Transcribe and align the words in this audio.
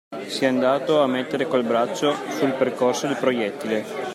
Si 0.25 0.45
è 0.45 0.47
andato 0.47 0.99
a 0.99 1.05
mettere 1.05 1.45
col 1.47 1.63
braccio 1.63 2.15
sul 2.31 2.53
percorso 2.55 3.05
del 3.05 3.17
proiettile. 3.17 3.85